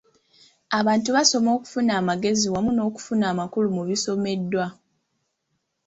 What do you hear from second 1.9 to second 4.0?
amagezi wamu n’okufuna amakulu mu